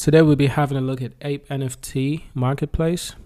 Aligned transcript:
Today 0.00 0.22
we'll 0.22 0.34
be 0.34 0.46
having 0.46 0.78
a 0.78 0.80
look 0.80 1.02
at 1.02 1.12
Ape 1.20 1.46
NFT 1.48 2.22
Marketplace. 2.32 3.16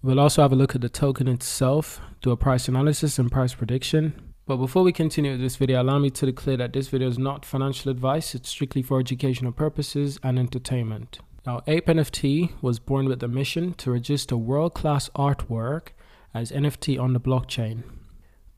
We'll 0.00 0.20
also 0.20 0.42
have 0.42 0.52
a 0.52 0.54
look 0.54 0.76
at 0.76 0.80
the 0.80 0.88
token 0.88 1.26
itself, 1.26 2.00
do 2.22 2.30
a 2.30 2.36
price 2.36 2.68
analysis 2.68 3.18
and 3.18 3.32
price 3.32 3.52
prediction. 3.52 4.14
But 4.46 4.58
before 4.58 4.84
we 4.84 4.92
continue 4.92 5.32
with 5.32 5.40
this 5.40 5.56
video, 5.56 5.82
allow 5.82 5.98
me 5.98 6.08
to 6.10 6.26
declare 6.26 6.56
that 6.58 6.72
this 6.72 6.86
video 6.86 7.08
is 7.08 7.18
not 7.18 7.44
financial 7.44 7.90
advice, 7.90 8.36
it's 8.36 8.48
strictly 8.48 8.80
for 8.80 9.00
educational 9.00 9.50
purposes 9.50 10.20
and 10.22 10.38
entertainment. 10.38 11.18
Now, 11.44 11.62
Ape 11.66 11.86
NFT 11.86 12.62
was 12.62 12.78
born 12.78 13.06
with 13.06 13.18
the 13.18 13.26
mission 13.26 13.74
to 13.74 13.90
register 13.90 14.36
world-class 14.36 15.08
artwork 15.16 15.88
as 16.32 16.52
NFT 16.52 16.96
on 16.96 17.12
the 17.12 17.20
blockchain 17.20 17.82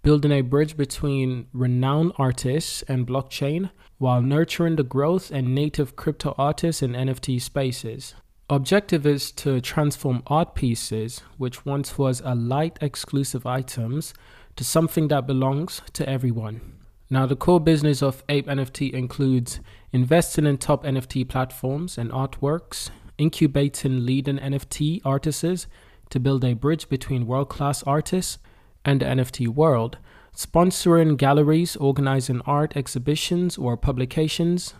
building 0.03 0.32
a 0.32 0.41
bridge 0.41 0.77
between 0.77 1.46
renowned 1.53 2.12
artists 2.16 2.82
and 2.82 3.07
blockchain 3.07 3.71
while 3.98 4.21
nurturing 4.21 4.77
the 4.77 4.82
growth 4.82 5.30
and 5.30 5.55
native 5.55 5.95
crypto 5.95 6.34
artists 6.37 6.82
in 6.82 6.93
NFT 6.93 7.41
spaces. 7.41 8.15
Objective 8.51 9.07
is 9.07 9.30
to 9.33 9.60
transform 9.60 10.23
art 10.27 10.55
pieces, 10.57 11.20
which 11.38 11.65
once 11.65 11.96
was 11.96 12.20
a 12.24 12.34
light 12.34 12.79
exclusive 12.80 13.46
items, 13.46 14.12
to 14.57 14.65
something 14.65 15.09
that 15.09 15.27
belongs 15.27 15.80
to 15.93 16.07
everyone. 16.09 16.60
Now, 17.09 17.27
the 17.27 17.37
core 17.37 17.60
business 17.60 18.02
of 18.02 18.24
Ape 18.29 18.46
NFT 18.46 18.93
includes 18.93 19.60
investing 19.93 20.46
in 20.46 20.59
top 20.59 20.84
NFT 20.84 21.29
platforms 21.29 21.96
and 21.96 22.10
artworks, 22.10 22.91
incubating 23.19 24.05
leading 24.05 24.38
NFT 24.38 25.01
artists 25.05 25.66
to 26.10 26.21
build 26.21 26.45
a 26.45 26.55
bridge 26.55 26.88
between 26.88 27.27
world 27.27 27.48
class 27.48 27.82
artists 27.84 28.38
and 28.84 29.00
the 29.00 29.06
NFT 29.06 29.48
world, 29.48 29.98
sponsoring 30.36 31.16
galleries, 31.16 31.77
organizing 31.77 32.40
art 32.46 32.77
exhibitions 32.77 33.59
or 33.59 33.77
publications, 33.77 34.74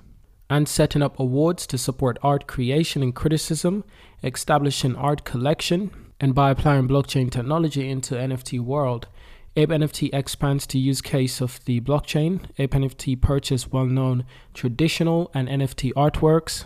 and 0.49 0.69
setting 0.69 1.03
up 1.03 1.19
awards 1.19 1.67
to 1.67 1.79
support 1.79 2.19
art 2.23 2.47
creation 2.47 3.03
and 3.03 3.15
criticism, 3.15 3.85
establishing 4.23 4.97
art 4.97 5.25
collection, 5.25 5.91
and 6.21 6.35
by 6.35 6.51
applying 6.51 6.87
blockchain 6.87 7.31
technology 7.31 7.89
into 7.89 8.15
NFT 8.15 8.61
world. 8.61 9.09
Ape 9.55 9.71
NFT 9.71 10.11
expands 10.15 10.67
to 10.69 10.79
use 10.79 11.03
case 11.03 11.43
of 11.43 11.63
the 11.67 11.81
blockchain. 11.81 12.47
Ape 12.59 12.71
NFT 12.73 13.21
purchase 13.21 13.71
well-known 13.71 14.25
traditional 14.55 15.31
and 15.35 15.49
NFT 15.49 15.93
artworks 15.93 16.65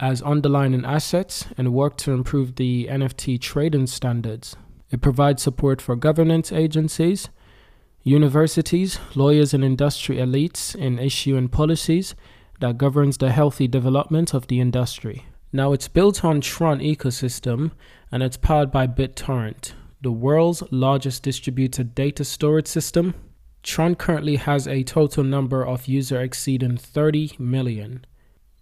as 0.00 0.22
underlying 0.22 0.84
assets 0.84 1.46
and 1.56 1.72
work 1.72 1.96
to 1.98 2.12
improve 2.12 2.56
the 2.56 2.88
NFT 2.90 3.40
trading 3.40 3.86
standards. 3.86 4.56
It 4.90 5.00
provides 5.00 5.42
support 5.42 5.82
for 5.82 5.96
governance 5.96 6.50
agencies, 6.52 7.28
universities, 8.02 8.98
lawyers, 9.14 9.52
and 9.52 9.62
industry 9.62 10.16
elites 10.16 10.74
in 10.74 10.98
issuing 10.98 11.48
policies 11.48 12.14
that 12.60 12.78
governs 12.78 13.18
the 13.18 13.30
healthy 13.30 13.68
development 13.68 14.34
of 14.34 14.46
the 14.46 14.60
industry. 14.60 15.26
Now, 15.52 15.72
it's 15.72 15.88
built 15.88 16.24
on 16.24 16.40
Tron 16.40 16.80
ecosystem 16.80 17.72
and 18.10 18.22
it's 18.22 18.36
powered 18.36 18.70
by 18.70 18.86
BitTorrent, 18.86 19.72
the 20.00 20.12
world's 20.12 20.62
largest 20.70 21.22
distributed 21.22 21.94
data 21.94 22.24
storage 22.24 22.66
system. 22.66 23.14
Tron 23.62 23.94
currently 23.94 24.36
has 24.36 24.66
a 24.66 24.82
total 24.82 25.24
number 25.24 25.66
of 25.66 25.86
users 25.86 26.22
exceeding 26.22 26.76
30 26.76 27.32
million. 27.38 28.04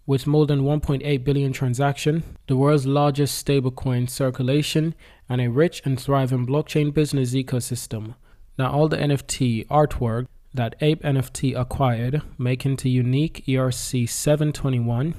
With 0.05 0.25
more 0.25 0.45
than 0.45 0.61
1.8 0.61 1.23
billion 1.25 1.51
transactions, 1.51 2.23
the 2.47 2.55
world's 2.55 2.87
largest 2.87 3.45
stablecoin 3.45 4.09
circulation, 4.09 4.95
and 5.29 5.41
a 5.41 5.49
rich 5.49 5.81
and 5.85 5.99
thriving 5.99 6.45
blockchain 6.45 6.93
business 6.93 7.33
ecosystem. 7.33 8.15
Now, 8.57 8.71
all 8.71 8.87
the 8.87 8.97
NFT 8.97 9.67
artwork 9.67 10.27
that 10.53 10.75
Ape 10.81 11.01
NFT 11.03 11.59
acquired 11.59 12.21
make 12.37 12.65
into 12.65 12.89
unique 12.89 13.43
ERC 13.47 14.09
721 14.09 15.15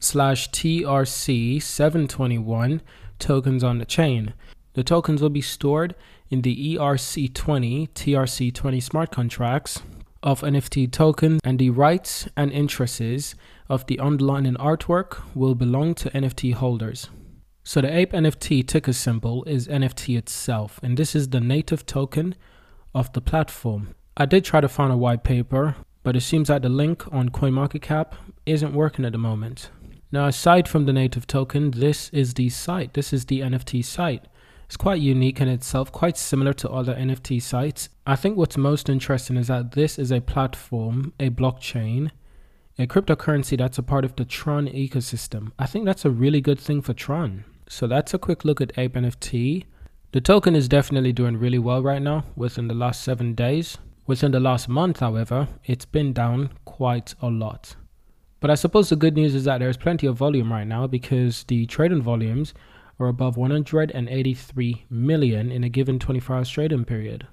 slash 0.00 0.50
TRC 0.50 1.62
721 1.62 2.82
tokens 3.18 3.64
on 3.64 3.78
the 3.78 3.84
chain. 3.84 4.34
The 4.74 4.82
tokens 4.82 5.22
will 5.22 5.30
be 5.30 5.40
stored 5.40 5.94
in 6.30 6.42
the 6.42 6.76
ERC20 6.76 7.90
TRC20 7.90 8.82
smart 8.82 9.10
contracts 9.12 9.82
of 10.22 10.40
NFT 10.40 10.90
tokens, 10.90 11.40
and 11.44 11.58
the 11.58 11.70
rights 11.70 12.28
and 12.36 12.50
interests 12.50 13.34
of 13.68 13.86
the 13.86 14.00
underlying 14.00 14.54
artwork 14.54 15.22
will 15.34 15.54
belong 15.54 15.94
to 15.96 16.10
NFT 16.10 16.54
holders. 16.54 17.08
So 17.66 17.80
the 17.80 17.96
Ape 17.96 18.12
NFT 18.12 18.66
ticker 18.66 18.92
symbol 18.92 19.42
is 19.44 19.68
NFT 19.68 20.18
itself, 20.18 20.78
and 20.82 20.98
this 20.98 21.14
is 21.14 21.30
the 21.30 21.40
native 21.40 21.86
token 21.86 22.34
of 22.94 23.10
the 23.14 23.22
platform. 23.22 23.94
I 24.18 24.26
did 24.26 24.44
try 24.44 24.60
to 24.60 24.68
find 24.68 24.92
a 24.92 24.98
white 24.98 25.24
paper, 25.24 25.74
but 26.02 26.14
it 26.14 26.20
seems 26.20 26.48
that 26.48 26.60
the 26.60 26.68
link 26.68 27.10
on 27.10 27.30
CoinMarketCap 27.30 28.12
isn't 28.44 28.74
working 28.74 29.06
at 29.06 29.12
the 29.12 29.18
moment. 29.18 29.70
Now, 30.12 30.26
aside 30.26 30.68
from 30.68 30.84
the 30.84 30.92
native 30.92 31.26
token, 31.26 31.70
this 31.70 32.10
is 32.10 32.34
the 32.34 32.50
site. 32.50 32.92
This 32.92 33.14
is 33.14 33.24
the 33.24 33.40
NFT 33.40 33.82
site. 33.82 34.26
It's 34.66 34.76
quite 34.76 35.00
unique 35.00 35.40
in 35.40 35.48
itself, 35.48 35.90
quite 35.90 36.18
similar 36.18 36.52
to 36.52 36.70
other 36.70 36.94
NFT 36.94 37.40
sites. 37.40 37.88
I 38.06 38.14
think 38.14 38.36
what's 38.36 38.58
most 38.58 38.90
interesting 38.90 39.38
is 39.38 39.46
that 39.46 39.72
this 39.72 39.98
is 39.98 40.12
a 40.12 40.20
platform, 40.20 41.14
a 41.18 41.30
blockchain, 41.30 42.10
a 42.78 42.86
cryptocurrency 42.86 43.56
that's 43.56 43.78
a 43.78 43.82
part 43.82 44.04
of 44.04 44.16
the 44.16 44.26
Tron 44.26 44.68
ecosystem. 44.68 45.52
I 45.58 45.64
think 45.64 45.86
that's 45.86 46.04
a 46.04 46.10
really 46.10 46.42
good 46.42 46.60
thing 46.60 46.82
for 46.82 46.92
Tron. 46.92 47.44
So 47.68 47.86
that's 47.86 48.14
a 48.14 48.18
quick 48.18 48.44
look 48.44 48.60
at 48.60 48.76
Ape 48.78 48.94
NFT. 48.94 49.64
The 50.12 50.20
token 50.20 50.54
is 50.54 50.68
definitely 50.68 51.12
doing 51.12 51.36
really 51.36 51.58
well 51.58 51.82
right 51.82 52.02
now 52.02 52.24
within 52.36 52.68
the 52.68 52.74
last 52.74 53.02
seven 53.02 53.34
days. 53.34 53.78
Within 54.06 54.32
the 54.32 54.40
last 54.40 54.68
month, 54.68 55.00
however, 55.00 55.48
it's 55.64 55.86
been 55.86 56.12
down 56.12 56.50
quite 56.64 57.14
a 57.22 57.28
lot. 57.28 57.74
But 58.40 58.50
I 58.50 58.54
suppose 58.54 58.90
the 58.90 58.96
good 58.96 59.14
news 59.14 59.34
is 59.34 59.44
that 59.44 59.58
there's 59.58 59.78
plenty 59.78 60.06
of 60.06 60.16
volume 60.16 60.52
right 60.52 60.66
now 60.66 60.86
because 60.86 61.44
the 61.44 61.64
trading 61.66 62.02
volumes 62.02 62.52
are 63.00 63.08
above 63.08 63.36
183 63.36 64.84
million 64.90 65.50
in 65.50 65.64
a 65.64 65.68
given 65.68 65.98
24 65.98 66.36
hour 66.36 66.44
trading 66.44 66.84
period. 66.84 67.26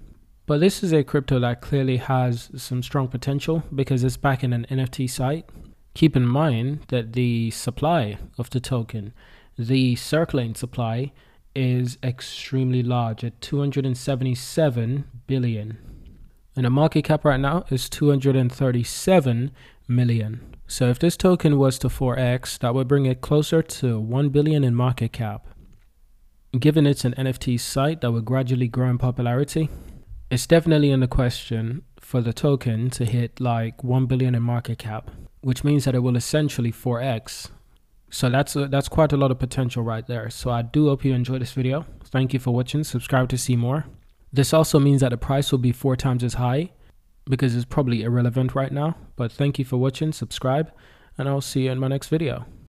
But 0.45 0.59
this 0.59 0.83
is 0.83 0.93
a 0.93 1.03
crypto 1.03 1.39
that 1.39 1.61
clearly 1.61 1.97
has 1.97 2.49
some 2.55 2.81
strong 2.81 3.07
potential 3.07 3.63
because 3.75 4.03
it's 4.03 4.17
back 4.17 4.43
in 4.43 4.53
an 4.53 4.65
NFT 4.69 5.09
site. 5.09 5.45
Keep 5.93 6.15
in 6.15 6.25
mind 6.25 6.85
that 6.87 7.13
the 7.13 7.51
supply 7.51 8.17
of 8.37 8.49
the 8.49 8.59
token, 8.59 9.13
the 9.57 9.95
circulating 9.95 10.55
supply, 10.55 11.11
is 11.55 11.97
extremely 12.03 12.81
large 12.81 13.23
at 13.23 13.41
277 13.41 15.05
billion. 15.27 15.77
And 16.55 16.65
the 16.65 16.69
market 16.69 17.03
cap 17.03 17.25
right 17.25 17.39
now 17.39 17.65
is 17.69 17.89
237 17.89 19.51
million. 19.87 20.55
So 20.67 20.87
if 20.87 20.99
this 20.99 21.17
token 21.17 21.57
was 21.57 21.77
to 21.79 21.89
4x, 21.89 22.59
that 22.59 22.73
would 22.73 22.87
bring 22.87 23.05
it 23.05 23.21
closer 23.21 23.61
to 23.61 23.99
1 23.99 24.29
billion 24.29 24.63
in 24.63 24.75
market 24.75 25.11
cap. 25.11 25.47
Given 26.57 26.85
it's 26.85 27.05
an 27.05 27.13
NFT 27.17 27.59
site 27.59 28.01
that 28.01 28.11
will 28.11 28.21
gradually 28.21 28.67
grow 28.67 28.89
in 28.89 28.97
popularity, 28.97 29.69
it's 30.29 30.47
definitely 30.47 30.91
in 30.91 31.01
the 31.01 31.07
question 31.07 31.83
for 31.99 32.21
the 32.21 32.33
token 32.33 32.89
to 32.91 33.05
hit 33.05 33.39
like 33.39 33.83
1 33.83 34.05
billion 34.05 34.35
in 34.35 34.43
market 34.43 34.77
cap, 34.77 35.11
which 35.41 35.63
means 35.63 35.85
that 35.85 35.95
it 35.95 35.99
will 35.99 36.17
essentially 36.17 36.71
4x. 36.71 37.49
So 38.11 38.29
that's 38.29 38.55
a, 38.57 38.67
that's 38.67 38.89
quite 38.89 39.13
a 39.13 39.17
lot 39.17 39.31
of 39.31 39.39
potential 39.39 39.83
right 39.83 40.05
there. 40.05 40.29
So 40.29 40.51
I 40.51 40.61
do 40.61 40.89
hope 40.89 41.05
you 41.05 41.13
enjoyed 41.13 41.41
this 41.41 41.53
video. 41.53 41.85
Thank 42.05 42.33
you 42.33 42.39
for 42.39 42.53
watching. 42.53 42.83
Subscribe 42.83 43.29
to 43.29 43.37
see 43.37 43.55
more. 43.55 43.85
This 44.33 44.53
also 44.53 44.79
means 44.79 45.01
that 45.01 45.09
the 45.09 45.17
price 45.17 45.51
will 45.51 45.59
be 45.59 45.71
four 45.71 45.95
times 45.95 46.23
as 46.23 46.35
high 46.35 46.71
because 47.25 47.55
it's 47.55 47.65
probably 47.65 48.03
irrelevant 48.03 48.53
right 48.53 48.71
now. 48.71 48.97
But 49.15 49.31
thank 49.31 49.57
you 49.57 49.65
for 49.65 49.77
watching. 49.77 50.11
Subscribe 50.11 50.71
and 51.17 51.27
I'll 51.29 51.41
see 51.41 51.63
you 51.63 51.71
in 51.71 51.79
my 51.79 51.87
next 51.87 52.09
video. 52.09 52.45